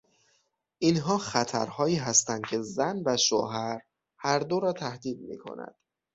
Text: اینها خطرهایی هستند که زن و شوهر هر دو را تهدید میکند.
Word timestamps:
اینها 0.79 1.17
خطرهایی 1.17 1.95
هستند 1.95 2.45
که 2.45 2.61
زن 2.61 3.01
و 3.05 3.17
شوهر 3.17 3.81
هر 4.17 4.39
دو 4.39 4.59
را 4.59 4.73
تهدید 4.73 5.19
میکند. 5.19 5.75